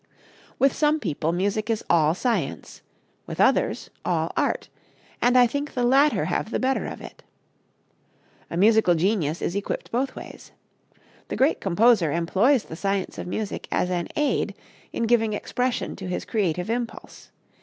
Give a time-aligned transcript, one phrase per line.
[0.57, 2.81] With some people music is all science,
[3.27, 4.67] with others all art,
[5.21, 7.21] and I think the latter have the better of it.
[8.49, 10.53] A musical genius is equipped both ways.
[11.27, 14.55] The great composer employs the science of music as an aid
[14.91, 17.29] in giving expression to his creative impulse.